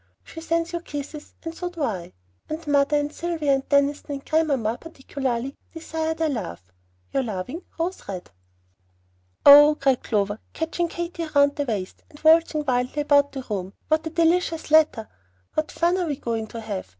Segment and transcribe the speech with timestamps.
[0.23, 2.13] She sends you a kiss, and so do I;
[2.49, 6.73] and mother and Sylvia and Deniston and grandmamma, particularly, desire their love.
[7.13, 8.31] Your loving ROSE RED.
[9.45, 14.07] "Oh," cried Clover, catching Katy round the waist, and waltzing wildly about the room, "what
[14.07, 15.07] a delicious letter!
[15.53, 16.89] What fun we are going to have!